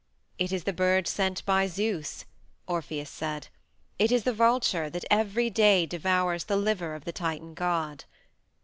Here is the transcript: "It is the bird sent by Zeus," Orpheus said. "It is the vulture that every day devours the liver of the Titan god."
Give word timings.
"It 0.39 0.51
is 0.51 0.63
the 0.63 0.73
bird 0.73 1.07
sent 1.07 1.45
by 1.45 1.67
Zeus," 1.67 2.25
Orpheus 2.65 3.07
said. 3.11 3.49
"It 3.99 4.11
is 4.11 4.23
the 4.23 4.33
vulture 4.33 4.89
that 4.89 5.05
every 5.11 5.51
day 5.51 5.85
devours 5.85 6.45
the 6.45 6.57
liver 6.57 6.95
of 6.95 7.05
the 7.05 7.13
Titan 7.13 7.53
god." 7.53 8.05